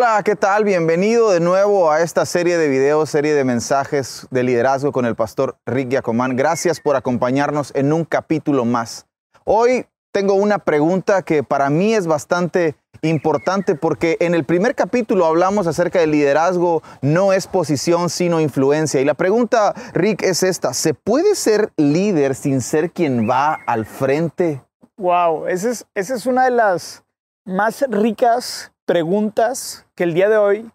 Hola, 0.00 0.22
¿qué 0.24 0.36
tal? 0.36 0.62
Bienvenido 0.62 1.32
de 1.32 1.40
nuevo 1.40 1.90
a 1.90 2.02
esta 2.02 2.24
serie 2.24 2.56
de 2.56 2.68
videos, 2.68 3.10
serie 3.10 3.34
de 3.34 3.42
mensajes 3.42 4.28
de 4.30 4.44
liderazgo 4.44 4.92
con 4.92 5.06
el 5.06 5.16
pastor 5.16 5.58
Rick 5.66 5.88
Giacomán. 5.90 6.36
Gracias 6.36 6.78
por 6.78 6.94
acompañarnos 6.94 7.72
en 7.74 7.92
un 7.92 8.04
capítulo 8.04 8.64
más. 8.64 9.08
Hoy 9.42 9.86
tengo 10.12 10.34
una 10.34 10.60
pregunta 10.60 11.22
que 11.22 11.42
para 11.42 11.68
mí 11.68 11.94
es 11.94 12.06
bastante 12.06 12.76
importante 13.02 13.74
porque 13.74 14.16
en 14.20 14.36
el 14.36 14.44
primer 14.44 14.76
capítulo 14.76 15.26
hablamos 15.26 15.66
acerca 15.66 15.98
del 15.98 16.12
liderazgo, 16.12 16.80
no 17.02 17.32
es 17.32 17.48
posición 17.48 18.08
sino 18.08 18.40
influencia. 18.40 19.00
Y 19.00 19.04
la 19.04 19.14
pregunta, 19.14 19.74
Rick, 19.94 20.22
es 20.22 20.44
esta, 20.44 20.74
¿se 20.74 20.94
puede 20.94 21.34
ser 21.34 21.72
líder 21.76 22.36
sin 22.36 22.60
ser 22.60 22.92
quien 22.92 23.28
va 23.28 23.54
al 23.66 23.84
frente? 23.84 24.62
Wow, 24.96 25.48
esa 25.48 25.70
es, 25.70 25.86
esa 25.96 26.14
es 26.14 26.24
una 26.24 26.44
de 26.44 26.52
las 26.52 27.02
más 27.44 27.84
ricas 27.88 28.70
preguntas 28.88 29.84
que 29.94 30.04
el 30.04 30.14
día 30.14 30.30
de 30.30 30.38
hoy 30.38 30.70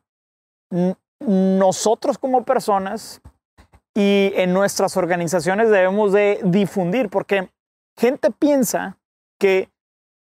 nosotros 1.19 2.19
como 2.19 2.45
personas 2.45 3.21
y 3.95 4.31
en 4.35 4.53
nuestras 4.53 4.95
organizaciones 4.97 5.71
debemos 5.71 6.13
de 6.13 6.39
difundir, 6.43 7.09
porque 7.09 7.49
gente 7.97 8.29
piensa 8.29 8.99
que 9.39 9.71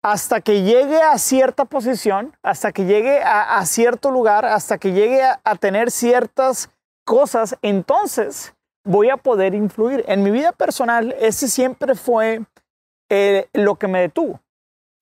hasta 0.03 0.41
que 0.41 0.63
llegue 0.63 1.03
a 1.03 1.19
cierta 1.19 1.67
posición, 1.67 2.35
hasta 2.43 2.73
que 2.73 2.87
llegue 2.87 3.23
a, 3.23 3.65
cierto 3.67 4.11
lugar, 4.11 4.47
hasta 4.47 4.79
que 4.79 4.93
llegue 4.93 5.23
a, 5.23 5.55
tener 5.56 5.91
ciertas 5.91 6.71
cosas, 7.05 7.59
entonces 7.61 8.55
voy 8.84 9.11
a 9.11 9.19
poder 9.19 9.55
influir. 9.55 10.03
En 10.09 10.23
mi 10.23 10.31
vida 10.31 10.53
personal, 10.53 11.15
ese 11.21 11.47
siempre 11.47 11.95
fue 11.95 12.41
eh, 13.11 13.49
lo 13.53 13.77
que 13.77 13.87
me 13.87 14.01
detuvo. 14.01 14.41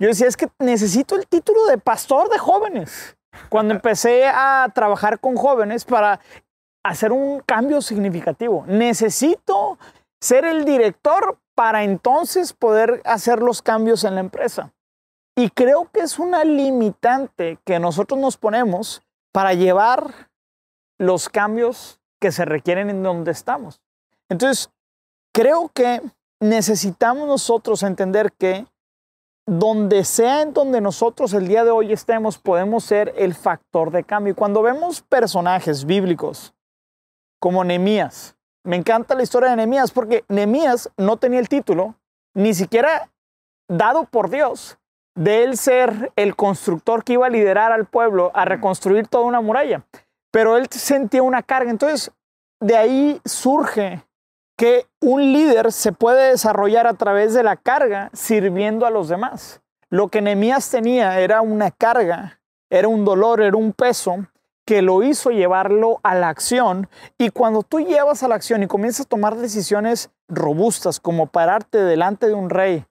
Yo 0.00 0.08
decía, 0.08 0.26
es 0.26 0.36
que 0.36 0.48
necesito 0.58 1.14
el 1.14 1.26
título 1.26 1.66
de 1.66 1.76
pastor 1.76 2.30
de 2.30 2.38
jóvenes. 2.38 3.18
Cuando 3.50 3.74
empecé 3.74 4.26
a 4.26 4.66
trabajar 4.74 5.20
con 5.20 5.36
jóvenes 5.36 5.84
para 5.84 6.20
hacer 6.82 7.12
un 7.12 7.40
cambio 7.40 7.82
significativo, 7.82 8.64
necesito 8.66 9.78
ser 10.18 10.46
el 10.46 10.64
director 10.64 11.38
para 11.54 11.84
entonces 11.84 12.54
poder 12.54 13.02
hacer 13.04 13.40
los 13.40 13.60
cambios 13.60 14.04
en 14.04 14.14
la 14.14 14.22
empresa. 14.22 14.72
Y 15.36 15.50
creo 15.50 15.90
que 15.92 16.00
es 16.00 16.18
una 16.18 16.44
limitante 16.44 17.58
que 17.66 17.78
nosotros 17.78 18.18
nos 18.18 18.38
ponemos 18.38 19.02
para 19.32 19.52
llevar 19.52 20.30
los 20.98 21.28
cambios 21.28 22.00
que 22.18 22.32
se 22.32 22.46
requieren 22.46 22.88
en 22.88 23.02
donde 23.02 23.32
estamos. 23.32 23.82
Entonces, 24.30 24.70
creo 25.34 25.70
que 25.74 26.00
necesitamos 26.40 27.28
nosotros 27.28 27.82
entender 27.82 28.32
que 28.32 28.66
donde 29.50 30.04
sea 30.04 30.42
en 30.42 30.52
donde 30.52 30.80
nosotros 30.80 31.34
el 31.34 31.48
día 31.48 31.64
de 31.64 31.72
hoy 31.72 31.92
estemos, 31.92 32.38
podemos 32.38 32.84
ser 32.84 33.12
el 33.16 33.34
factor 33.34 33.90
de 33.90 34.04
cambio. 34.04 34.36
Cuando 34.36 34.62
vemos 34.62 35.02
personajes 35.02 35.84
bíblicos 35.84 36.54
como 37.40 37.64
Nehemías, 37.64 38.36
me 38.62 38.76
encanta 38.76 39.16
la 39.16 39.24
historia 39.24 39.50
de 39.50 39.56
Nehemías 39.56 39.90
porque 39.90 40.24
Nehemías 40.28 40.88
no 40.96 41.16
tenía 41.16 41.40
el 41.40 41.48
título, 41.48 41.96
ni 42.32 42.54
siquiera 42.54 43.10
dado 43.68 44.04
por 44.04 44.30
Dios, 44.30 44.78
de 45.16 45.42
él 45.42 45.56
ser 45.56 46.12
el 46.14 46.36
constructor 46.36 47.02
que 47.02 47.14
iba 47.14 47.26
a 47.26 47.30
liderar 47.30 47.72
al 47.72 47.86
pueblo 47.86 48.30
a 48.34 48.44
reconstruir 48.44 49.08
toda 49.08 49.24
una 49.24 49.40
muralla. 49.40 49.84
Pero 50.30 50.58
él 50.58 50.68
sentía 50.70 51.24
una 51.24 51.42
carga. 51.42 51.72
Entonces, 51.72 52.12
de 52.60 52.76
ahí 52.76 53.20
surge 53.24 54.04
que 54.60 54.86
un 55.00 55.32
líder 55.32 55.72
se 55.72 55.90
puede 55.90 56.32
desarrollar 56.32 56.86
a 56.86 56.92
través 56.92 57.32
de 57.32 57.42
la 57.42 57.56
carga 57.56 58.10
sirviendo 58.12 58.84
a 58.84 58.90
los 58.90 59.08
demás. 59.08 59.62
Lo 59.88 60.08
que 60.08 60.20
Nehemías 60.20 60.70
tenía 60.70 61.18
era 61.18 61.40
una 61.40 61.70
carga, 61.70 62.42
era 62.68 62.86
un 62.86 63.06
dolor, 63.06 63.40
era 63.40 63.56
un 63.56 63.72
peso 63.72 64.26
que 64.66 64.82
lo 64.82 65.02
hizo 65.02 65.30
llevarlo 65.30 65.98
a 66.02 66.14
la 66.14 66.28
acción. 66.28 66.90
Y 67.16 67.30
cuando 67.30 67.62
tú 67.62 67.80
llevas 67.80 68.22
a 68.22 68.28
la 68.28 68.34
acción 68.34 68.62
y 68.62 68.66
comienzas 68.66 69.06
a 69.06 69.08
tomar 69.08 69.34
decisiones 69.36 70.10
robustas, 70.28 71.00
como 71.00 71.28
pararte 71.28 71.78
delante 71.78 72.26
de 72.26 72.34
un 72.34 72.50
rey 72.50 72.84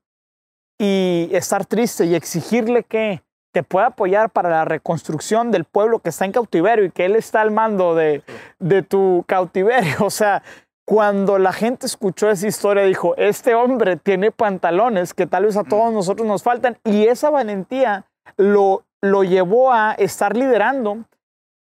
y 0.80 1.30
estar 1.34 1.68
triste 1.68 2.06
y 2.06 2.16
exigirle 2.16 2.84
que 2.84 3.22
te 3.52 3.62
pueda 3.62 3.88
apoyar 3.88 4.32
para 4.32 4.50
la 4.50 4.66
reconstrucción 4.66 5.52
del 5.52 5.66
pueblo 5.66 6.00
que 6.00 6.10
está 6.10 6.26
en 6.26 6.32
cautiverio 6.32 6.86
y 6.86 6.92
que 6.92 7.06
él 7.06 7.16
está 7.16 7.42
al 7.42 7.52
mando 7.52 7.94
de, 7.94 8.24
de 8.58 8.82
tu 8.82 9.24
cautiverio. 9.28 9.98
O 10.04 10.10
sea, 10.10 10.42
cuando 10.90 11.38
la 11.38 11.54
gente 11.54 11.86
escuchó 11.86 12.32
esa 12.32 12.48
historia, 12.48 12.82
dijo, 12.82 13.14
este 13.16 13.54
hombre 13.54 13.96
tiene 13.96 14.32
pantalones 14.32 15.14
que 15.14 15.28
tal 15.28 15.46
vez 15.46 15.56
a 15.56 15.64
todos 15.64 15.94
nosotros 15.94 16.28
nos 16.28 16.42
faltan. 16.42 16.80
Y 16.84 17.06
esa 17.06 17.30
valentía 17.30 18.08
lo, 18.38 18.86
lo 19.00 19.24
llevó 19.24 19.72
a 19.72 19.92
estar 19.92 20.36
liderando 20.36 21.06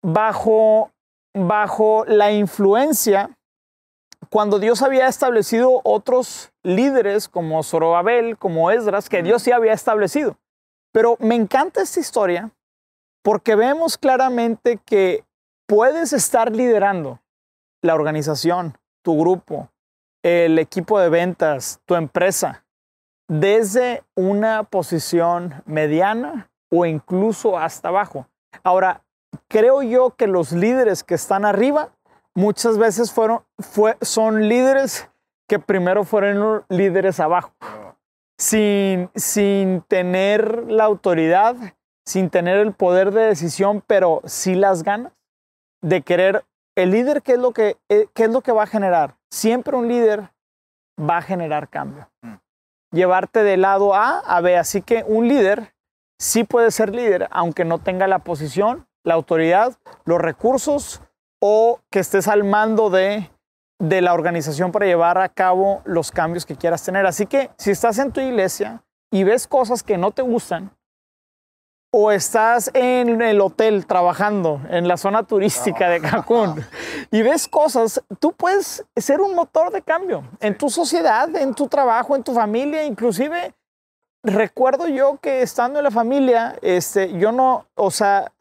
bajo, 0.03 0.91
bajo 1.35 2.07
la 2.07 2.33
influencia 2.33 3.37
cuando 4.31 4.59
Dios 4.59 4.81
había 4.81 5.07
establecido 5.07 5.83
otros 5.85 6.51
líderes 6.63 7.29
como 7.29 7.63
Zorobabel, 7.63 8.39
como 8.39 8.71
Esdras, 8.71 9.11
que 9.11 9.23
Dios 9.23 9.43
sí 9.43 9.53
había 9.53 9.75
establecido. 9.75 10.39
Pero 10.95 11.19
me 11.21 11.35
encanta 11.35 11.83
esta 11.83 12.01
historia 12.01 12.53
porque 13.23 13.55
vemos 13.55 13.99
claramente 13.99 14.79
que 14.83 15.25
puedes 15.67 16.15
estar 16.15 16.57
liderando 16.57 17.21
la 17.83 17.95
organización, 17.95 18.80
tu 19.03 19.19
grupo, 19.19 19.71
el 20.23 20.59
equipo 20.59 20.99
de 20.99 21.09
ventas, 21.09 21.81
tu 21.87 21.95
empresa, 21.95 22.65
desde 23.29 24.03
una 24.17 24.65
posición 24.65 25.63
mediana 25.65 26.51
o 26.71 26.85
incluso 26.85 27.59
hasta 27.59 27.89
abajo. 27.89 28.27
Ahora, 28.63 29.03
creo 29.49 29.83
yo 29.83 30.17
que 30.17 30.27
los 30.27 30.53
líderes 30.53 31.05
que 31.05 31.15
están 31.15 31.45
arriba 31.45 31.91
muchas 32.35 32.79
veces 32.79 33.13
fueron, 33.13 33.45
son 34.01 34.49
líderes 34.49 35.09
que 35.49 35.59
primero 35.59 36.05
fueron 36.05 36.65
líderes 36.69 37.21
abajo, 37.21 37.53
sin, 38.39 39.11
sin 39.15 39.83
tener 39.83 40.71
la 40.71 40.85
autoridad, 40.85 41.57
sin 42.07 42.31
tener 42.31 42.59
el 42.59 42.73
poder 42.73 43.13
de 43.13 43.23
decisión, 43.23 43.83
pero 43.87 44.23
sí 44.25 44.55
las 44.55 44.83
ganas 44.83 45.13
de 45.83 46.03
querer 46.03 46.45
el 46.83 46.91
líder, 46.91 47.23
¿qué 47.23 47.33
es, 47.33 47.39
lo 47.39 47.53
que, 47.53 47.77
eh, 47.89 48.07
¿qué 48.15 48.25
es 48.25 48.31
lo 48.31 48.41
que 48.41 48.53
va 48.53 48.65
a 48.65 48.67
generar? 48.67 49.17
Siempre 49.31 49.77
un 49.77 49.89
líder 49.89 50.31
va 50.99 51.19
a 51.19 51.23
generar 51.23 51.69
cambio. 51.69 52.09
Mm. 52.23 52.35
Llevarte 52.93 53.43
de 53.43 53.57
lado 53.57 53.95
A 53.95 54.21
a 54.21 54.41
B. 54.41 54.57
Así 54.57 54.83
que 54.83 55.05
un 55.07 55.29
líder 55.29 55.75
sí 56.19 56.45
puede 56.45 56.71
ser 56.71 56.95
líder, 56.95 57.29
aunque 57.31 57.65
no 57.65 57.79
tenga 57.79 58.07
la 58.07 58.21
posición, 58.21 58.87
la 59.05 59.15
autoridad, 59.15 59.75
los 60.05 60.21
recursos 60.21 61.01
o 61.41 61.81
que 61.91 62.01
estés 62.01 62.29
al 62.29 62.45
mando 62.45 62.91
de, 62.91 63.31
de 63.79 64.01
la 64.03 64.13
organización 64.13 64.73
para 64.73 64.87
llevar 64.87 65.19
a 65.19 65.29
cabo 65.29 65.83
los 65.85 66.11
cambios 66.11 66.45
que 66.45 66.57
quieras 66.57 66.85
tener. 66.85 67.07
Así 67.07 67.27
que 67.27 67.51
si 67.57 67.71
estás 67.71 67.99
en 67.99 68.13
tu 68.13 68.21
iglesia 68.21 68.83
y 69.11 69.25
ves 69.25 69.47
cosas 69.47 69.83
que 69.83 69.97
no 69.97 70.11
te 70.11 70.23
gustan, 70.23 70.71
o 71.93 72.13
estás 72.13 72.71
en 72.75 73.21
el 73.21 73.41
hotel 73.41 73.87
trabajando 73.87 74.61
en 74.71 74.87
la 74.87 74.97
zona 74.97 75.25
turística 75.25 75.89
de 75.89 76.01
Cancún 76.01 76.65
y 77.11 77.23
ves 77.23 77.49
cosas, 77.49 78.03
tú 78.21 78.33
puedes 78.33 78.85
ser 78.97 79.21
un 79.21 79.35
motor 79.35 79.73
de 79.73 79.83
cambio 79.83 80.25
en 80.41 80.57
tu 80.57 80.71
sociedad, 80.71 81.35
en 81.35 81.55
tu 81.55 81.67
trabajo, 81.67 82.15
en 82.15 82.23
tu 82.23 82.33
familia, 82.33 82.85
inclusive 82.85 83.55
recuerdo 84.23 84.87
yo 84.87 85.19
que 85.21 85.43
estando 85.43 85.81
en 85.81 85.85
la 85.85 85.91
familia, 85.91 86.57
este, 86.63 87.19
yo 87.19 87.33
no, 87.33 87.67
o 87.75 87.91
sea, 87.91 88.33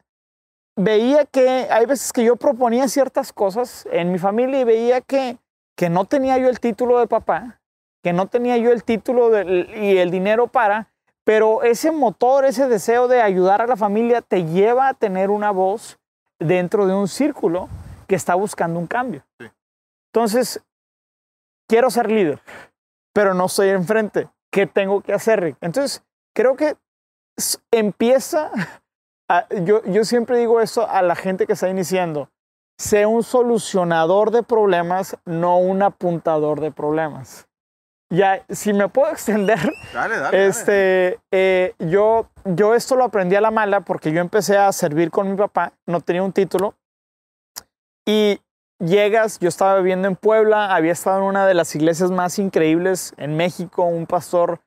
veía 0.76 1.24
que 1.24 1.66
hay 1.70 1.86
veces 1.86 2.12
que 2.12 2.24
yo 2.24 2.36
proponía 2.36 2.86
ciertas 2.88 3.32
cosas 3.32 3.86
en 3.90 4.12
mi 4.12 4.18
familia 4.18 4.60
y 4.60 4.64
veía 4.64 5.00
que, 5.00 5.38
que 5.76 5.90
no 5.90 6.04
tenía 6.04 6.38
yo 6.38 6.48
el 6.48 6.60
título 6.60 7.00
de 7.00 7.06
papá, 7.06 7.60
que 8.02 8.12
no 8.12 8.26
tenía 8.26 8.56
yo 8.58 8.70
el 8.70 8.84
título 8.84 9.30
y 9.42 9.96
el 9.96 10.10
dinero 10.10 10.46
para, 10.46 10.89
pero 11.30 11.62
ese 11.62 11.92
motor, 11.92 12.44
ese 12.44 12.66
deseo 12.66 13.06
de 13.06 13.22
ayudar 13.22 13.62
a 13.62 13.68
la 13.68 13.76
familia 13.76 14.20
te 14.20 14.46
lleva 14.46 14.88
a 14.88 14.94
tener 14.94 15.30
una 15.30 15.52
voz 15.52 15.96
dentro 16.40 16.88
de 16.88 16.94
un 16.94 17.06
círculo 17.06 17.68
que 18.08 18.16
está 18.16 18.34
buscando 18.34 18.80
un 18.80 18.88
cambio. 18.88 19.24
Entonces, 20.12 20.60
quiero 21.68 21.88
ser 21.88 22.10
líder, 22.10 22.42
pero 23.14 23.32
no 23.32 23.46
estoy 23.46 23.68
enfrente. 23.68 24.28
¿Qué 24.50 24.66
tengo 24.66 25.02
que 25.02 25.12
hacer, 25.12 25.40
Rick? 25.40 25.56
Entonces, 25.60 26.02
creo 26.34 26.56
que 26.56 26.76
empieza, 27.70 28.50
yo, 29.62 29.84
yo 29.84 30.04
siempre 30.04 30.36
digo 30.36 30.60
eso 30.60 30.90
a 30.90 31.00
la 31.00 31.14
gente 31.14 31.46
que 31.46 31.52
está 31.52 31.68
iniciando, 31.68 32.28
sé 32.76 33.06
un 33.06 33.22
solucionador 33.22 34.32
de 34.32 34.42
problemas, 34.42 35.16
no 35.26 35.58
un 35.58 35.84
apuntador 35.84 36.58
de 36.58 36.72
problemas. 36.72 37.46
Ya, 38.12 38.44
si 38.48 38.72
me 38.72 38.88
puedo 38.88 39.08
extender, 39.12 39.72
este, 40.32 41.20
eh, 41.30 41.74
yo, 41.78 42.28
yo 42.44 42.74
esto 42.74 42.96
lo 42.96 43.04
aprendí 43.04 43.36
a 43.36 43.40
la 43.40 43.52
mala 43.52 43.82
porque 43.82 44.12
yo 44.12 44.20
empecé 44.20 44.58
a 44.58 44.72
servir 44.72 45.10
con 45.10 45.30
mi 45.30 45.36
papá, 45.36 45.72
no 45.86 46.00
tenía 46.00 46.22
un 46.22 46.32
título, 46.32 46.74
y 48.04 48.40
llegas, 48.80 49.38
yo 49.38 49.48
estaba 49.48 49.76
viviendo 49.76 50.08
en 50.08 50.16
Puebla, 50.16 50.74
había 50.74 50.92
estado 50.92 51.18
en 51.18 51.24
una 51.24 51.46
de 51.46 51.54
las 51.54 51.74
iglesias 51.76 52.10
más 52.10 52.38
increíbles 52.40 53.14
en 53.16 53.36
México, 53.36 53.84
un 53.84 54.06
pastor 54.06 54.60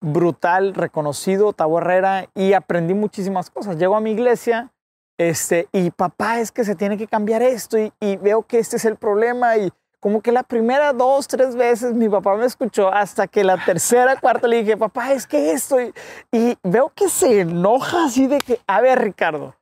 brutal, 0.00 0.74
reconocido, 0.74 1.52
Tabo 1.52 1.78
Herrera, 1.78 2.28
y 2.34 2.54
aprendí 2.54 2.94
muchísimas 2.94 3.50
cosas. 3.50 3.76
Llego 3.76 3.96
a 3.96 4.00
mi 4.00 4.12
iglesia 4.12 4.70
Este, 5.18 5.66
y 5.72 5.90
papá, 5.90 6.40
es 6.40 6.52
que 6.52 6.62
se 6.64 6.74
tiene 6.74 6.98
que 6.98 7.06
cambiar 7.06 7.42
esto 7.42 7.78
y, 7.78 7.90
y 8.00 8.16
veo 8.16 8.42
que 8.42 8.58
este 8.58 8.76
es 8.76 8.84
el 8.84 8.96
problema 8.96 9.56
y 9.56 9.72
como 10.00 10.20
que 10.20 10.32
la 10.32 10.42
primera 10.42 10.92
dos, 10.92 11.26
tres 11.26 11.56
veces 11.56 11.94
mi 11.94 12.08
papá 12.08 12.36
me 12.36 12.46
escuchó 12.46 12.92
hasta 12.92 13.26
que 13.26 13.44
la 13.44 13.62
tercera, 13.64 14.16
cuarta 14.20 14.46
le 14.46 14.62
dije, 14.62 14.76
papá, 14.76 15.12
es 15.12 15.26
que 15.26 15.52
esto 15.52 15.80
y, 15.80 15.92
y 16.32 16.56
veo 16.62 16.92
que 16.94 17.08
se 17.08 17.40
enoja 17.40 18.04
así 18.04 18.26
de 18.26 18.38
que, 18.38 18.60
a 18.66 18.80
ver 18.80 19.00
Ricardo, 19.00 19.56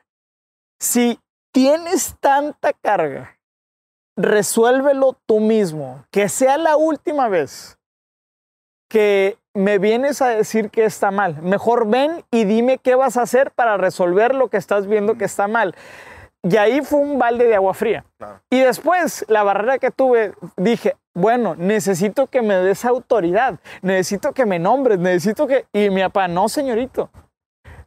si 0.80 1.18
tienes 1.52 2.16
tanta 2.20 2.72
carga, 2.72 3.38
resuélvelo 4.16 5.16
tú 5.26 5.40
mismo, 5.40 6.04
que 6.10 6.28
sea 6.28 6.58
la 6.58 6.76
última 6.76 7.28
vez 7.28 7.78
que 8.88 9.38
me 9.54 9.78
vienes 9.78 10.20
a 10.20 10.28
decir 10.28 10.70
que 10.70 10.84
está 10.84 11.10
mal. 11.10 11.40
Mejor 11.42 11.88
ven 11.88 12.24
y 12.30 12.44
dime 12.44 12.78
qué 12.78 12.96
vas 12.96 13.16
a 13.16 13.22
hacer 13.22 13.52
para 13.52 13.76
resolver 13.76 14.34
lo 14.34 14.48
que 14.48 14.56
estás 14.56 14.86
viendo 14.86 15.16
que 15.16 15.24
está 15.24 15.48
mal. 15.48 15.74
Y 16.44 16.58
ahí 16.58 16.82
fue 16.82 17.00
un 17.00 17.18
balde 17.18 17.46
de 17.46 17.54
agua 17.54 17.72
fría. 17.72 18.04
Y 18.50 18.60
después, 18.60 19.24
la 19.28 19.42
barrera 19.42 19.78
que 19.78 19.90
tuve, 19.90 20.34
dije, 20.58 20.94
bueno, 21.14 21.54
necesito 21.56 22.26
que 22.26 22.42
me 22.42 22.54
des 22.56 22.84
autoridad, 22.84 23.58
necesito 23.80 24.32
que 24.32 24.44
me 24.44 24.58
nombres, 24.58 24.98
necesito 24.98 25.46
que... 25.46 25.66
Y 25.72 25.88
mi 25.88 26.02
papá, 26.02 26.28
no, 26.28 26.50
señorito, 26.50 27.08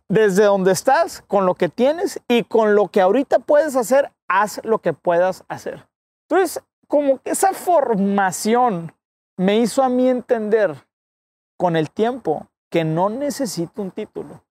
desde 0.10 0.46
donde 0.46 0.72
estás, 0.72 1.22
con 1.28 1.46
lo 1.46 1.54
que 1.54 1.70
tienes 1.70 2.20
y 2.28 2.46
con 2.46 2.74
lo 2.74 2.88
que 2.88 3.00
ahorita 3.00 3.40
puedes 3.40 3.76
hacer, 3.76 4.12
haz 4.28 4.60
lo 4.64 4.80
que 4.80 4.94
puedas 4.94 5.44
hacer. 5.50 5.88
Entonces, 6.28 6.64
como 6.88 7.20
que 7.20 7.32
esa 7.32 7.54
formación 7.54 8.92
me 9.38 9.58
hizo 9.58 9.84
a 9.84 9.90
mí 9.90 10.10
entender 10.10 10.74
con 11.58 11.76
el 11.76 11.92
tiempo 11.92 12.48
que 12.72 12.84
no 12.84 13.10
necesito 13.10 13.84
un 13.84 13.92
título 13.92 14.42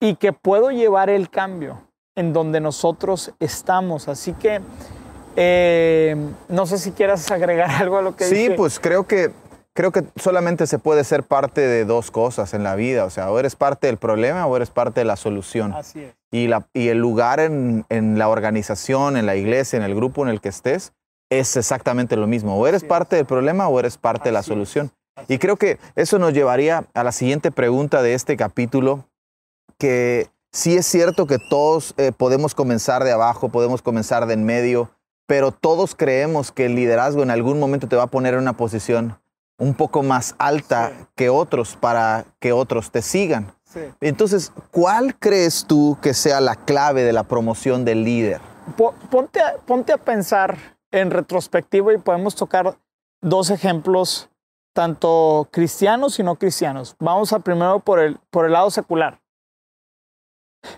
y 0.00 0.16
que 0.16 0.32
puedo 0.32 0.70
llevar 0.70 1.10
el 1.10 1.28
cambio 1.28 1.89
en 2.20 2.32
donde 2.32 2.60
nosotros 2.60 3.32
estamos. 3.40 4.08
Así 4.08 4.32
que 4.34 4.60
eh, 5.36 6.16
no 6.48 6.66
sé 6.66 6.78
si 6.78 6.92
quieras 6.92 7.30
agregar 7.32 7.70
algo 7.70 7.98
a 7.98 8.02
lo 8.02 8.14
que 8.14 8.24
Sí, 8.24 8.50
pues 8.56 8.78
creo 8.78 9.06
que 9.06 9.32
creo 9.72 9.92
que 9.92 10.04
solamente 10.16 10.66
se 10.66 10.78
puede 10.78 11.04
ser 11.04 11.22
parte 11.22 11.62
de 11.62 11.84
dos 11.84 12.10
cosas 12.10 12.52
en 12.54 12.62
la 12.62 12.74
vida. 12.74 13.04
O 13.04 13.10
sea, 13.10 13.30
o 13.30 13.38
eres 13.38 13.56
parte 13.56 13.86
del 13.86 13.96
problema 13.96 14.46
o 14.46 14.56
eres 14.56 14.70
parte 14.70 15.00
de 15.00 15.06
la 15.06 15.16
solución. 15.16 15.72
Así 15.72 16.00
es. 16.00 16.14
Y, 16.30 16.46
la, 16.46 16.66
y 16.74 16.88
el 16.88 16.98
lugar 16.98 17.40
en, 17.40 17.84
en, 17.88 18.18
la 18.18 18.28
organización, 18.28 19.16
en 19.16 19.26
la 19.26 19.34
iglesia, 19.34 19.78
en 19.78 19.82
el 19.82 19.94
grupo 19.94 20.22
en 20.22 20.28
el 20.28 20.40
que 20.40 20.50
estés, 20.50 20.92
es 21.30 21.56
exactamente 21.56 22.16
lo 22.16 22.26
mismo. 22.26 22.56
O 22.56 22.66
eres 22.66 22.84
parte 22.84 23.16
del 23.16 23.24
problema 23.24 23.68
o 23.68 23.80
eres 23.80 23.96
parte 23.96 24.28
de 24.28 24.32
la 24.32 24.42
solución. 24.42 24.92
Y 25.28 25.38
creo 25.38 25.56
que 25.56 25.78
eso 25.96 26.18
nos 26.18 26.32
llevaría 26.32 26.84
a 26.94 27.02
la 27.02 27.12
siguiente 27.12 27.50
pregunta 27.50 28.02
de 28.02 28.14
este 28.14 28.36
capítulo, 28.36 29.06
que 29.78 30.28
sí 30.52 30.76
es 30.76 30.86
cierto 30.86 31.26
que 31.26 31.38
todos 31.38 31.94
eh, 31.96 32.12
podemos 32.12 32.54
comenzar 32.54 33.04
de 33.04 33.12
abajo, 33.12 33.48
podemos 33.48 33.82
comenzar 33.82 34.26
de 34.26 34.34
en 34.34 34.44
medio, 34.44 34.90
pero 35.26 35.52
todos 35.52 35.94
creemos 35.94 36.52
que 36.52 36.66
el 36.66 36.74
liderazgo 36.74 37.22
en 37.22 37.30
algún 37.30 37.58
momento 37.58 37.88
te 37.88 37.96
va 37.96 38.04
a 38.04 38.08
poner 38.08 38.34
en 38.34 38.40
una 38.40 38.56
posición 38.56 39.18
un 39.58 39.74
poco 39.74 40.02
más 40.02 40.34
alta 40.38 40.88
sí. 40.88 41.06
que 41.14 41.28
otros 41.28 41.76
para 41.76 42.24
que 42.40 42.52
otros 42.52 42.90
te 42.90 43.02
sigan. 43.02 43.52
Sí. 43.62 43.80
Entonces, 44.00 44.52
¿cuál 44.70 45.16
crees 45.16 45.66
tú 45.66 45.98
que 46.02 46.14
sea 46.14 46.40
la 46.40 46.56
clave 46.56 47.02
de 47.02 47.12
la 47.12 47.24
promoción 47.24 47.84
del 47.84 48.04
líder? 48.04 48.40
Ponte 49.10 49.40
a, 49.40 49.56
ponte 49.66 49.92
a 49.92 49.98
pensar 49.98 50.56
en 50.90 51.10
retrospectiva 51.10 51.92
y 51.92 51.98
podemos 51.98 52.34
tocar 52.34 52.76
dos 53.20 53.50
ejemplos 53.50 54.28
tanto 54.72 55.48
cristianos 55.50 56.18
y 56.18 56.22
no 56.22 56.36
cristianos. 56.36 56.96
Vamos 56.98 57.32
a 57.32 57.40
primero 57.40 57.80
por 57.80 58.00
el, 58.00 58.18
por 58.30 58.46
el 58.46 58.52
lado 58.52 58.70
secular. 58.70 59.19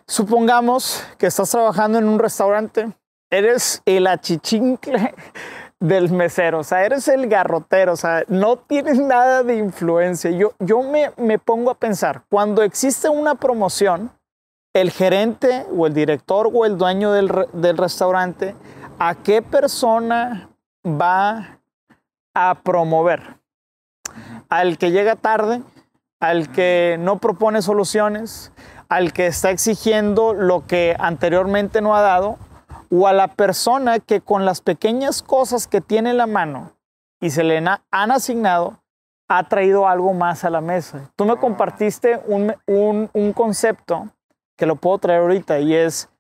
Supongamos 0.07 1.05
que 1.19 1.27
estás 1.27 1.51
trabajando 1.51 1.99
en 1.99 2.07
un 2.07 2.19
restaurante, 2.19 2.93
eres 3.31 3.83
el 3.85 4.07
achichincle 4.07 5.15
del 5.81 6.11
mesero, 6.11 6.61
o 6.61 6.65
sea, 6.65 6.85
eres 6.85 7.09
el 7.09 7.27
garrotero, 7.29 7.95
o 7.95 7.97
sea, 7.97 8.25
no 8.29 8.57
tienes 8.57 8.99
nada 8.99 9.43
de 9.43 9.57
influencia. 9.57 10.31
Yo, 10.31 10.53
yo 10.59 10.83
me, 10.83 11.11
me 11.17 11.39
pongo 11.39 11.71
a 11.71 11.75
pensar, 11.75 12.23
cuando 12.29 12.63
existe 12.63 13.09
una 13.09 13.35
promoción, 13.35 14.11
el 14.75 14.91
gerente 14.91 15.67
o 15.77 15.87
el 15.87 15.95
director 15.95 16.49
o 16.53 16.65
el 16.65 16.79
dueño 16.79 17.13
del, 17.13 17.31
del 17.53 17.77
restaurante, 17.77 18.55
¿a 18.99 19.15
qué 19.17 19.43
persona 19.43 20.49
va 20.85 21.61
a 22.35 22.55
promover? 22.63 23.43
al 24.53 24.77
que 24.77 24.91
llega 24.91 25.17
tarde, 25.17 25.63
al 26.21 26.53
que 26.53 26.97
no 27.01 27.19
propone 27.19 27.63
soluciones, 27.63 28.52
al 28.93 29.15
que 29.15 29.27
está 29.27 29.49
exigiendo 29.49 30.35
lo 30.35 30.67
que 30.67 30.95
anteriormente 30.99 31.81
no 31.81 31.97
ha 31.97 32.03
dado, 32.03 32.37
o 32.91 33.09
a 33.09 33.15
la 33.15 33.29
persona 33.29 34.01
que 34.01 34.21
con 34.21 34.45
las 34.45 34.61
pequeñas 34.61 35.23
cosas 35.23 35.67
que 35.67 35.81
tiene 35.81 36.11
en 36.11 36.19
la 36.19 36.27
mano 36.27 36.73
y 37.19 37.31
se 37.31 37.43
le 37.43 37.57
han 37.57 38.11
asignado, 38.11 38.83
ha 39.31 39.49
traído 39.49 39.89
algo 39.89 40.13
más 40.13 40.45
a 40.45 40.51
la 40.51 40.61
mesa. 40.61 41.11
Tú 41.17 41.25
me 41.25 41.39
compartiste 41.39 42.21
un, 42.27 42.55
un, 42.67 43.09
un 43.15 43.33
concepto 43.33 44.11
que 44.59 44.67
lo 44.67 44.77
puedo 44.77 44.99
traer 44.99 45.23
ahorita 45.23 45.59
y 45.61 45.75
es 45.75 46.11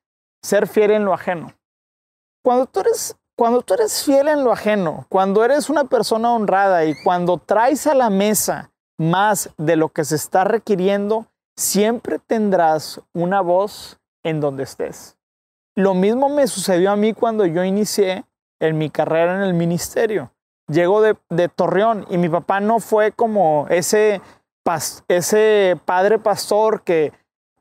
ser 0.42 0.66
fiel 0.66 0.92
en 0.92 1.04
lo 1.04 1.12
ajeno. 1.12 1.52
Cuando 2.42 2.64
tú 2.64 2.80
eres 2.80 3.18
cuando 3.36 3.60
tú 3.60 3.74
eres 3.74 4.02
fiel 4.02 4.28
en 4.28 4.44
lo 4.44 4.52
ajeno, 4.52 5.04
cuando 5.10 5.44
eres 5.44 5.68
una 5.68 5.84
persona 5.84 6.32
honrada 6.32 6.86
y 6.86 6.94
cuando 7.04 7.36
traes 7.36 7.86
a 7.86 7.94
la 7.94 8.08
mesa 8.08 8.70
más 8.96 9.50
de 9.58 9.76
lo 9.76 9.90
que 9.90 10.04
se 10.04 10.16
está 10.16 10.44
requiriendo, 10.44 11.26
siempre 11.56 12.18
tendrás 12.18 13.00
una 13.12 13.40
voz 13.40 14.00
en 14.22 14.40
donde 14.40 14.62
estés. 14.62 15.16
Lo 15.74 15.94
mismo 15.94 16.28
me 16.28 16.46
sucedió 16.46 16.90
a 16.90 16.96
mí 16.96 17.12
cuando 17.14 17.46
yo 17.46 17.64
inicié 17.64 18.24
en 18.60 18.78
mi 18.78 18.90
carrera 18.90 19.36
en 19.36 19.42
el 19.42 19.54
ministerio. 19.54 20.32
Llego 20.68 21.02
de, 21.02 21.48
Torreón 21.48 22.06
y 22.08 22.18
mi 22.18 22.28
papá 22.28 22.60
no 22.60 22.78
fue 22.78 23.12
como 23.12 23.66
ese, 23.68 24.20
ese 25.08 25.78
padre 25.84 26.18
pastor 26.18 26.82
que 26.82 27.12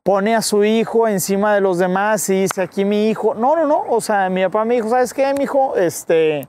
pone 0.04 0.36
a 0.36 0.42
su 0.42 0.64
hijo 0.64 1.08
encima 1.08 1.54
de 1.54 1.62
los 1.62 1.77
demás 1.77 2.30
y 2.30 2.42
dice 2.42 2.62
aquí 2.62 2.86
mi 2.86 3.10
hijo. 3.10 3.34
No, 3.34 3.56
no, 3.56 3.65
no. 3.65 3.84
O 3.89 4.01
sea, 4.01 4.30
mi 4.30 4.44
papá 4.44 4.65
me 4.65 4.75
dijo, 4.75 4.89
¿sabes 4.89 5.13
qué, 5.13 5.34
mi 5.34 5.46
hijo? 5.46 5.75
Este, 5.75 6.48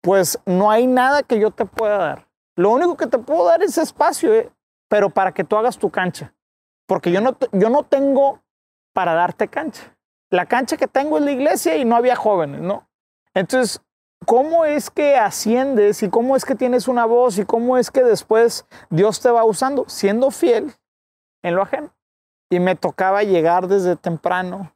pues 0.00 0.38
no 0.46 0.70
hay 0.70 0.86
nada 0.86 1.22
que 1.22 1.38
yo 1.38 1.50
te 1.50 1.64
pueda 1.64 1.98
dar. 1.98 2.28
Lo 2.56 2.70
único 2.70 2.96
que 2.96 3.06
te 3.06 3.18
puedo 3.18 3.46
dar 3.46 3.62
es 3.62 3.78
espacio, 3.78 4.34
¿eh? 4.34 4.50
pero 4.88 5.10
para 5.10 5.32
que 5.32 5.44
tú 5.44 5.56
hagas 5.56 5.78
tu 5.78 5.90
cancha. 5.90 6.34
Porque 6.92 7.10
yo 7.10 7.22
no, 7.22 7.38
yo 7.52 7.70
no 7.70 7.84
tengo 7.84 8.42
para 8.92 9.14
darte 9.14 9.48
cancha. 9.48 9.96
La 10.28 10.44
cancha 10.44 10.76
que 10.76 10.86
tengo 10.86 11.16
es 11.16 11.24
la 11.24 11.30
iglesia 11.30 11.74
y 11.78 11.86
no 11.86 11.96
había 11.96 12.16
jóvenes, 12.16 12.60
¿no? 12.60 12.86
Entonces, 13.32 13.80
¿cómo 14.26 14.66
es 14.66 14.90
que 14.90 15.16
asciendes 15.16 16.02
y 16.02 16.10
cómo 16.10 16.36
es 16.36 16.44
que 16.44 16.54
tienes 16.54 16.88
una 16.88 17.06
voz 17.06 17.38
y 17.38 17.46
cómo 17.46 17.78
es 17.78 17.90
que 17.90 18.04
después 18.04 18.66
Dios 18.90 19.22
te 19.22 19.30
va 19.30 19.42
usando? 19.42 19.86
Siendo 19.88 20.30
fiel 20.30 20.74
en 21.42 21.54
lo 21.54 21.62
ajeno. 21.62 21.94
Y 22.50 22.60
me 22.60 22.76
tocaba 22.76 23.22
llegar 23.22 23.68
desde 23.68 23.96
temprano 23.96 24.74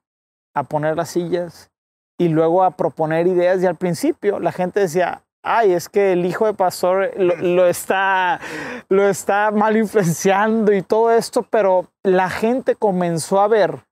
a 0.55 0.63
poner 0.63 0.97
las 0.97 1.11
sillas 1.11 1.71
y 2.17 2.29
luego 2.29 2.65
a 2.65 2.71
proponer 2.71 3.27
ideas. 3.27 3.63
Y 3.63 3.67
al 3.67 3.77
principio 3.77 4.41
la 4.41 4.53
gente 4.53 4.81
decía, 4.81 5.23
ay, 5.47 5.73
es 5.73 5.89
que 5.89 6.13
el 6.13 6.27
hijo 6.27 6.47
de 6.47 6.55
pastor 6.55 7.11
lo, 7.17 7.37
lo, 7.37 7.67
está, 7.67 8.41
lo 8.89 9.09
está 9.09 9.51
mal 9.53 9.77
influenciando 9.77 10.73
y 10.73 10.83
todo 10.83 11.13
esto, 11.13 11.43
pero 11.49 11.87
la 12.03 12.29
gente 12.29 12.75
comenzó 12.75 13.41
a 13.41 13.49
ver 13.49 13.87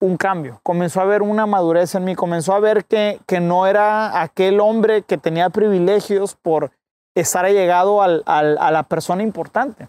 un 0.00 0.16
cambio, 0.16 0.60
comenzó 0.62 1.00
a 1.00 1.04
ver 1.04 1.22
una 1.22 1.46
madurez 1.46 1.94
en 1.94 2.04
mí, 2.04 2.14
comenzó 2.14 2.54
a 2.54 2.60
ver 2.60 2.84
que, 2.84 3.20
que 3.26 3.40
no 3.40 3.66
era 3.66 4.20
aquel 4.22 4.60
hombre 4.60 5.02
que 5.02 5.18
tenía 5.18 5.50
privilegios 5.50 6.36
por 6.36 6.70
estar 7.14 7.44
allegado 7.44 8.02
al, 8.02 8.22
al, 8.26 8.58
a 8.58 8.70
la 8.70 8.82
persona 8.84 9.22
importante, 9.22 9.88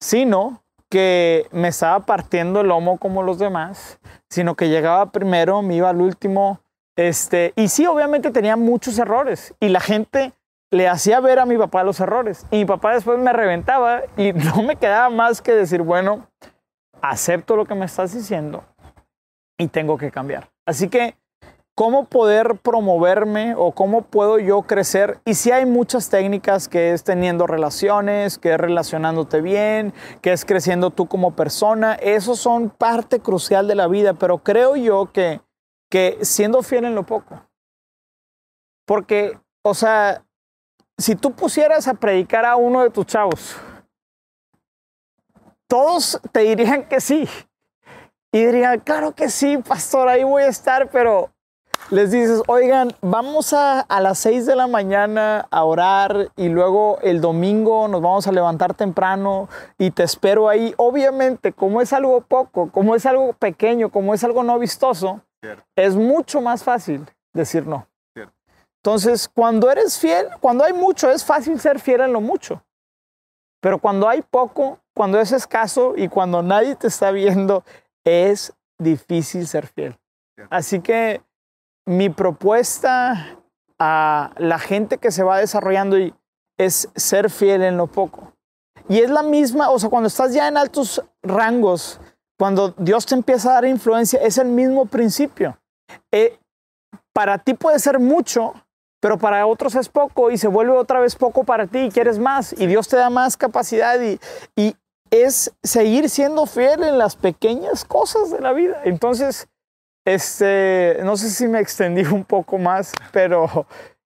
sino 0.00 0.62
que 0.88 1.46
me 1.52 1.68
estaba 1.68 2.00
partiendo 2.00 2.60
el 2.60 2.68
lomo 2.68 2.98
como 2.98 3.22
los 3.22 3.38
demás, 3.38 3.98
sino 4.30 4.54
que 4.54 4.68
llegaba 4.68 5.10
primero, 5.10 5.62
me 5.62 5.76
iba 5.76 5.90
al 5.90 6.00
último. 6.00 6.60
Este, 6.96 7.52
y 7.56 7.68
sí, 7.68 7.86
obviamente 7.86 8.30
tenía 8.30 8.56
muchos 8.56 8.98
errores 8.98 9.54
y 9.60 9.68
la 9.68 9.80
gente 9.80 10.32
le 10.70 10.88
hacía 10.88 11.20
ver 11.20 11.38
a 11.38 11.46
mi 11.46 11.56
papá 11.56 11.84
los 11.84 12.00
errores. 12.00 12.46
Y 12.50 12.58
mi 12.58 12.64
papá 12.64 12.94
después 12.94 13.18
me 13.18 13.32
reventaba 13.32 14.02
y 14.16 14.32
no 14.32 14.62
me 14.62 14.76
quedaba 14.76 15.10
más 15.10 15.42
que 15.42 15.52
decir, 15.52 15.82
bueno, 15.82 16.26
acepto 17.02 17.56
lo 17.56 17.66
que 17.66 17.74
me 17.74 17.84
estás 17.84 18.14
diciendo 18.14 18.64
y 19.58 19.68
tengo 19.68 19.98
que 19.98 20.10
cambiar. 20.10 20.50
Así 20.66 20.88
que, 20.88 21.16
¿cómo 21.74 22.06
poder 22.06 22.58
promoverme 22.62 23.54
o 23.56 23.72
cómo 23.72 24.02
puedo 24.02 24.38
yo 24.38 24.62
crecer? 24.62 25.20
Y 25.24 25.34
si 25.34 25.52
hay 25.52 25.66
muchas 25.66 26.08
técnicas 26.08 26.68
que 26.68 26.92
es 26.92 27.04
teniendo 27.04 27.46
relaciones, 27.46 28.38
que 28.38 28.54
es 28.54 28.58
relacionándote 28.58 29.40
bien, 29.40 29.92
que 30.22 30.32
es 30.32 30.44
creciendo 30.44 30.90
tú 30.90 31.06
como 31.06 31.36
persona, 31.36 31.94
esos 31.94 32.38
son 32.38 32.70
parte 32.70 33.20
crucial 33.20 33.68
de 33.68 33.76
la 33.76 33.86
vida, 33.86 34.14
pero 34.14 34.38
creo 34.38 34.76
yo 34.76 35.10
que, 35.12 35.40
que 35.88 36.18
siendo 36.22 36.62
fiel 36.62 36.84
en 36.84 36.94
lo 36.94 37.04
poco. 37.04 37.42
Porque, 38.84 39.38
o 39.62 39.74
sea, 39.74 40.24
si 40.98 41.14
tú 41.14 41.32
pusieras 41.32 41.88
a 41.88 41.94
predicar 41.94 42.44
a 42.44 42.56
uno 42.56 42.82
de 42.82 42.90
tus 42.90 43.06
chavos, 43.06 43.56
todos 45.66 46.20
te 46.32 46.40
dirían 46.40 46.88
que 46.88 47.00
sí. 47.00 47.28
Y 48.32 48.44
diría, 48.44 48.78
claro 48.78 49.12
que 49.14 49.28
sí, 49.28 49.58
pastor, 49.58 50.08
ahí 50.08 50.24
voy 50.24 50.42
a 50.42 50.48
estar, 50.48 50.90
pero 50.90 51.30
les 51.90 52.10
dices, 52.10 52.42
oigan, 52.48 52.92
vamos 53.00 53.52
a, 53.52 53.80
a 53.80 54.00
las 54.00 54.18
6 54.18 54.46
de 54.46 54.56
la 54.56 54.66
mañana 54.66 55.46
a 55.50 55.64
orar 55.64 56.30
y 56.36 56.48
luego 56.48 56.98
el 57.02 57.20
domingo 57.20 57.86
nos 57.88 58.02
vamos 58.02 58.26
a 58.26 58.32
levantar 58.32 58.74
temprano 58.74 59.48
y 59.78 59.90
te 59.90 60.02
espero 60.02 60.48
ahí. 60.48 60.74
Obviamente, 60.76 61.52
como 61.52 61.80
es 61.80 61.92
algo 61.92 62.20
poco, 62.22 62.70
como 62.70 62.94
es 62.94 63.06
algo 63.06 63.32
pequeño, 63.34 63.90
como 63.90 64.14
es 64.14 64.24
algo 64.24 64.42
no 64.42 64.58
vistoso, 64.58 65.20
Cierto. 65.46 65.64
es 65.76 65.94
mucho 65.94 66.40
más 66.40 66.64
fácil 66.64 67.06
decir 67.32 67.66
no. 67.66 67.88
Cierto. 68.14 68.34
Entonces, 68.82 69.28
cuando 69.28 69.70
eres 69.70 69.98
fiel, 69.98 70.28
cuando 70.40 70.64
hay 70.64 70.72
mucho, 70.72 71.10
es 71.10 71.24
fácil 71.24 71.60
ser 71.60 71.80
fiel 71.80 72.00
en 72.00 72.12
lo 72.12 72.20
mucho. 72.20 72.62
Pero 73.60 73.78
cuando 73.78 74.08
hay 74.08 74.22
poco, 74.22 74.80
cuando 74.94 75.20
es 75.20 75.32
escaso 75.32 75.94
y 75.96 76.08
cuando 76.08 76.42
nadie 76.42 76.76
te 76.76 76.88
está 76.88 77.10
viendo, 77.10 77.64
es 78.04 78.52
difícil 78.78 79.46
ser 79.46 79.66
fiel. 79.66 79.96
Cierto. 80.34 80.54
Así 80.54 80.80
que 80.80 81.22
mi 81.86 82.10
propuesta 82.10 83.38
a 83.78 84.32
la 84.38 84.58
gente 84.58 84.98
que 84.98 85.10
se 85.10 85.22
va 85.22 85.38
desarrollando 85.38 85.96
es 86.58 86.88
ser 86.94 87.30
fiel 87.30 87.62
en 87.62 87.76
lo 87.76 87.86
poco. 87.86 88.32
Y 88.88 89.00
es 89.00 89.10
la 89.10 89.22
misma, 89.22 89.70
o 89.70 89.78
sea, 89.78 89.90
cuando 89.90 90.06
estás 90.06 90.32
ya 90.32 90.46
en 90.48 90.56
altos 90.56 91.02
rangos, 91.22 92.00
cuando 92.38 92.74
Dios 92.78 93.06
te 93.06 93.14
empieza 93.14 93.50
a 93.50 93.54
dar 93.54 93.64
influencia, 93.64 94.20
es 94.20 94.38
el 94.38 94.48
mismo 94.48 94.86
principio. 94.86 95.58
Eh, 96.12 96.38
para 97.12 97.38
ti 97.38 97.54
puede 97.54 97.78
ser 97.78 97.98
mucho, 97.98 98.54
pero 99.00 99.18
para 99.18 99.46
otros 99.46 99.74
es 99.74 99.88
poco 99.88 100.30
y 100.30 100.38
se 100.38 100.48
vuelve 100.48 100.72
otra 100.72 101.00
vez 101.00 101.16
poco 101.16 101.44
para 101.44 101.66
ti 101.66 101.78
y 101.78 101.90
quieres 101.90 102.18
más 102.18 102.54
y 102.58 102.66
Dios 102.66 102.88
te 102.88 102.96
da 102.96 103.08
más 103.08 103.36
capacidad 103.36 104.00
y, 104.00 104.18
y 104.54 104.74
es 105.10 105.52
seguir 105.62 106.10
siendo 106.10 106.46
fiel 106.46 106.82
en 106.82 106.98
las 106.98 107.16
pequeñas 107.16 107.84
cosas 107.84 108.30
de 108.30 108.40
la 108.40 108.52
vida. 108.52 108.80
Entonces, 108.84 109.48
este, 110.04 110.98
no 111.02 111.16
sé 111.16 111.30
si 111.30 111.48
me 111.48 111.60
extendí 111.60 112.02
un 112.02 112.24
poco 112.24 112.58
más, 112.58 112.92
pero 113.12 113.66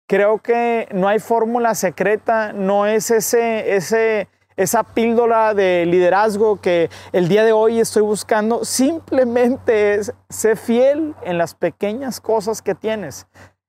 creo 0.08 0.38
que 0.38 0.88
no 0.92 1.08
hay 1.08 1.18
fórmula 1.18 1.74
secreta, 1.74 2.52
no 2.52 2.86
es 2.86 3.10
ese, 3.10 3.76
ese, 3.76 4.28
esa 4.56 4.82
píldora 4.82 5.54
de 5.54 5.86
liderazgo 5.86 6.60
que 6.60 6.90
el 7.12 7.28
día 7.28 7.44
de 7.44 7.52
hoy 7.52 7.80
estoy 7.80 8.02
buscando, 8.02 8.64
simplemente 8.64 9.94
es 9.94 10.12
ser 10.28 10.56
fiel 10.56 11.14
en 11.22 11.38
las 11.38 11.54
pequeñas 11.54 12.20
cosas 12.20 12.62
que 12.62 12.74
tienes. 12.74 13.26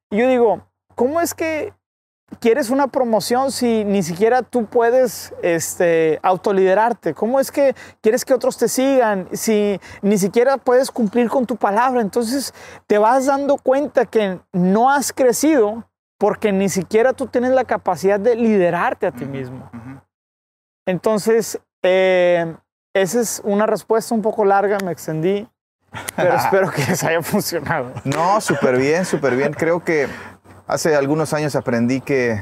Y 0.10 0.18
yo 0.18 0.28
digo, 0.28 0.68
¿cómo 0.96 1.22
es 1.22 1.34
que 1.34 1.74
quieres 2.40 2.70
una 2.70 2.88
promoción 2.88 3.52
si 3.52 3.84
ni 3.84 4.04
siquiera 4.04 4.42
tú 4.42 4.66
puedes 4.66 5.34
este, 5.42 6.20
autoliderarte? 6.24 7.14
¿Cómo 7.14 7.40
es 7.40 7.52
que 7.52 7.76
quieres 8.02 8.26
que 8.26 8.34
otros 8.34 8.58
te 8.58 8.68
sigan 8.68 9.28
si 9.34 9.80
ni 10.02 10.18
siquiera 10.18 10.58
puedes 10.58 10.92
cumplir 10.92 11.30
con 11.30 11.46
tu 11.46 11.56
palabra? 11.56 12.02
Entonces 12.02 12.54
te 12.88 12.98
vas 12.98 13.26
dando 13.26 13.58
cuenta 13.58 14.06
que 14.06 14.40
no 14.52 14.90
has 14.90 15.14
crecido 15.14 15.90
porque 16.18 16.52
ni 16.52 16.70
siquiera 16.70 17.14
tú 17.14 17.28
tienes 17.28 17.52
la 17.52 17.66
capacidad 17.66 18.20
de 18.20 18.36
liderarte 18.36 19.08
a 19.08 19.12
ti 19.12 19.26
mismo. 19.26 19.70
Entonces, 20.86 21.60
eh, 21.82 22.56
esa 22.94 23.22
es 23.22 23.42
una 23.44 23.66
respuesta 23.66 24.14
un 24.14 24.22
poco 24.22 24.46
larga, 24.46 24.78
me 24.84 24.92
extendí, 24.92 25.48
pero 26.16 26.34
espero 26.36 26.72
que 26.72 26.84
les 26.86 27.04
haya 27.04 27.22
funcionado. 27.22 27.92
No, 28.04 28.40
súper 28.42 28.78
bien, 28.78 29.06
súper 29.06 29.36
bien. 29.36 29.54
Creo 29.54 29.84
que 29.84 30.08
hace 30.68 30.96
algunos 30.96 31.34
años 31.34 31.56
aprendí 31.56 32.02
que 32.02 32.42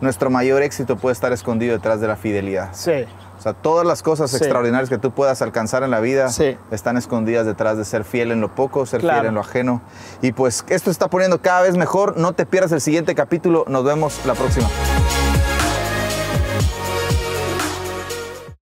nuestro 0.00 0.30
mayor 0.30 0.62
éxito 0.62 0.96
puede 0.96 1.12
estar 1.12 1.32
escondido 1.32 1.74
detrás 1.76 2.00
de 2.00 2.06
la 2.08 2.16
fidelidad. 2.16 2.70
Sí, 2.72 3.04
O 3.38 3.42
sea, 3.42 3.54
todas 3.54 3.86
las 3.86 4.02
cosas 4.02 4.30
Sí. 4.30 4.36
extraordinarias 4.36 4.90
que 4.90 4.98
tú 4.98 5.12
puedas 5.12 5.40
alcanzar 5.40 5.82
en 5.82 5.90
la 5.90 6.00
vida 6.00 6.28
Sí. 6.28 6.58
están 6.70 6.98
escondidas 6.98 7.46
detrás 7.46 7.78
de 7.78 7.86
ser 7.86 8.04
fiel 8.04 8.32
en 8.32 8.42
lo 8.42 8.54
poco, 8.54 8.84
ser 8.84 9.00
Claro. 9.00 9.20
fiel 9.20 9.28
en 9.28 9.34
lo 9.34 9.40
ajeno. 9.40 9.80
Y 10.20 10.32
pues 10.32 10.62
esto 10.68 10.86
se 10.86 10.90
está 10.90 11.08
poniendo 11.08 11.40
cada 11.40 11.62
vez 11.62 11.74
mejor. 11.76 12.18
No 12.18 12.34
te 12.34 12.44
pierdas 12.44 12.72
el 12.72 12.82
siguiente 12.82 13.14
capítulo. 13.14 13.64
Nos 13.66 13.82
vemos 13.82 14.20
la 14.26 14.34
próxima. 14.34 14.68